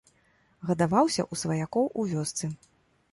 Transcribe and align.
Гадаваўся 0.69 1.21
ў 1.23 1.33
сваякоў 1.41 1.85
у 2.01 2.07
вёсцы. 2.15 2.45